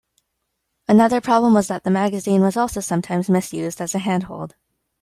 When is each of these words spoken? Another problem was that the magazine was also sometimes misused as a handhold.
Another 0.87 1.21
problem 1.21 1.53
was 1.53 1.67
that 1.67 1.83
the 1.83 1.91
magazine 1.91 2.41
was 2.41 2.57
also 2.57 2.79
sometimes 2.79 3.29
misused 3.29 3.79
as 3.79 3.93
a 3.93 3.99
handhold. 3.99 4.55